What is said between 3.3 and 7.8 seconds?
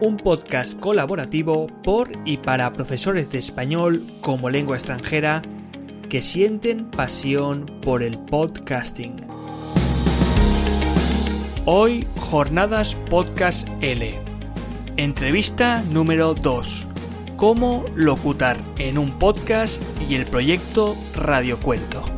de español como lengua extranjera que sienten pasión